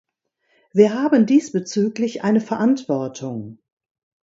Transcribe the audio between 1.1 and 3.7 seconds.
diesbezüglich eine Verantwortung.